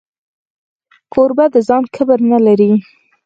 [1.13, 2.71] کوربه د ځان کبر نه لري.